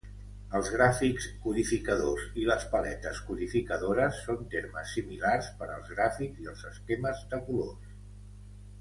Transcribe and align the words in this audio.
"Els 0.59 0.69
gràfics 0.75 1.27
codificadors" 1.43 2.23
i 2.43 2.47
les 2.51 2.65
"paletes 2.71 3.21
codificadores" 3.29 4.19
són 4.31 4.43
termes 4.57 4.97
similars 4.99 5.53
per 5.63 5.71
als 5.77 5.95
gràfics 5.97 6.45
i 6.47 6.53
els 6.57 6.69
esquemes 6.75 7.27
de 7.37 7.47
colors. 7.49 7.97